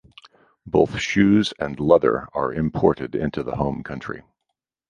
Both 0.65 0.97
shoes 0.97 1.53
and 1.59 1.79
leather 1.79 2.27
are 2.33 2.51
imported 2.51 3.13
into 3.13 3.43
the 3.43 3.57
home 3.57 3.83
country. 3.83 4.23